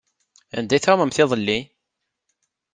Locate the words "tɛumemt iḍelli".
0.81-1.59